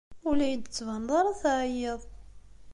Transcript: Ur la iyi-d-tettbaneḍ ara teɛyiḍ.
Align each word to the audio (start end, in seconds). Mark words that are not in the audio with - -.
Ur 0.27 0.33
la 0.37 0.45
iyi-d-tettbaneḍ 0.47 1.11
ara 1.19 1.39
teɛyiḍ. 1.41 2.01